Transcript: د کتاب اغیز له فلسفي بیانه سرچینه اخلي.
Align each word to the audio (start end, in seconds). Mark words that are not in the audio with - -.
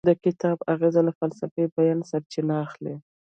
د 0.09 0.11
کتاب 0.25 0.57
اغیز 0.73 0.95
له 1.07 1.11
فلسفي 1.19 1.63
بیانه 1.75 2.03
سرچینه 2.11 2.55
اخلي. 2.65 2.95